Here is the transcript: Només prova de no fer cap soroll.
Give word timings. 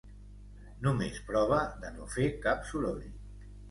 Només 0.85 1.21
prova 1.29 1.61
de 1.85 1.95
no 2.01 2.11
fer 2.19 2.29
cap 2.51 2.69
soroll. 2.75 3.09